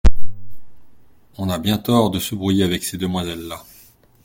[1.37, 3.61] On a bien tort de se brouiller avec ces demoiselles-là…